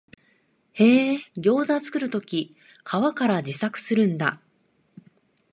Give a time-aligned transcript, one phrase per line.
[0.71, 4.41] へえ、ギョウザ作るとき皮から自作するんだ